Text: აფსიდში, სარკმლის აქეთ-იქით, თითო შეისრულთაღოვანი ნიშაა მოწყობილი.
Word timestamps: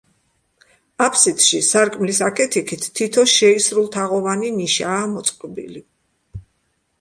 აფსიდში, 1.07 1.59
სარკმლის 1.67 2.21
აქეთ-იქით, 2.27 2.87
თითო 3.01 3.27
შეისრულთაღოვანი 3.35 4.51
ნიშაა 4.57 5.05
მოწყობილი. 5.13 5.85